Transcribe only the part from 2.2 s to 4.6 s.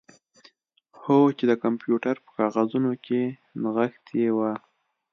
په کاغذونو کې نغښتې وه